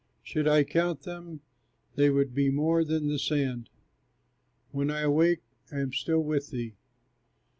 [0.23, 1.41] Should I count them,
[1.93, 3.69] they would be more than the sand;
[4.71, 6.73] When I awake, I am still with thee.